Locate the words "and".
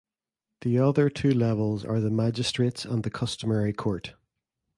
2.85-3.03